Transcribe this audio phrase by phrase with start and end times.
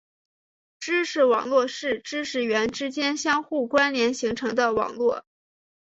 [0.79, 5.23] 知识网络是知识元之间相互关联形成的网络。